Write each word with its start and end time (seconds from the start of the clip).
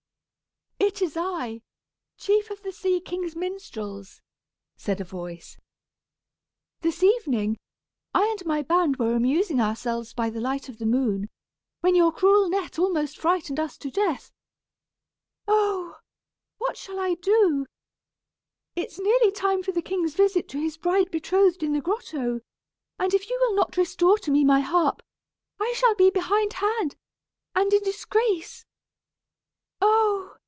"It 0.91 0.99
is 1.01 1.15
I 1.15 1.61
chief 2.17 2.49
of 2.51 2.63
the 2.63 2.71
sea 2.73 2.99
king's 2.99 3.35
minstrels," 3.35 4.21
said 4.75 4.99
a 4.99 5.03
voice. 5.05 5.57
"This 6.81 7.01
evening, 7.01 7.57
I 8.13 8.27
and 8.31 8.45
my 8.45 8.61
band 8.61 8.97
were 8.97 9.13
amusing 9.15 9.61
ourselves 9.61 10.13
by 10.13 10.29
the 10.29 10.41
light 10.41 10.67
of 10.69 10.79
the 10.79 10.85
moon, 10.85 11.29
when 11.79 11.95
your 11.95 12.11
cruel 12.11 12.49
net 12.49 12.77
almost 12.77 13.17
frightened 13.17 13.59
us 13.59 13.77
to 13.77 13.89
death. 13.89 14.31
Oh! 15.47 15.99
what 16.57 16.77
shall 16.77 16.99
I 16.99 17.13
do? 17.13 17.65
It's 18.75 18.99
nearly 18.99 19.31
time 19.31 19.63
for 19.63 19.71
the 19.71 19.81
king's 19.83 20.13
visit 20.15 20.49
to 20.49 20.59
his 20.59 20.77
bride 20.77 21.09
betrothed 21.09 21.63
in 21.63 21.73
the 21.73 21.81
grotto; 21.81 22.41
and 22.99 23.13
if 23.13 23.29
you 23.29 23.37
will 23.41 23.55
not 23.55 23.77
restore 23.77 24.17
to 24.17 24.31
me 24.31 24.43
my 24.43 24.59
harp, 24.59 25.01
I 25.59 25.73
shall 25.75 25.95
be 25.95 26.09
behind 26.09 26.53
hand, 26.53 26.95
and 27.55 27.71
in 27.71 27.81
disgrace. 27.81 28.65
Oh! 29.79 30.37